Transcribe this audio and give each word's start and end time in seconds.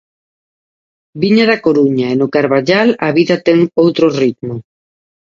Viña 1.21 1.45
da 1.51 1.61
Coruña 1.65 2.07
e 2.13 2.15
no 2.21 2.27
Carballal 2.35 2.89
a 3.07 3.09
vida 3.17 3.35
ten 3.47 3.59
outro 3.83 4.05
ritmo. 4.21 4.53